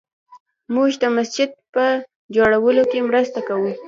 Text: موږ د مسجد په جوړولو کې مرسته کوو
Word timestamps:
موږ 0.73 0.89
د 1.03 1.05
مسجد 1.17 1.49
په 1.73 1.85
جوړولو 2.35 2.83
کې 2.91 2.99
مرسته 3.09 3.39
کوو 3.47 3.71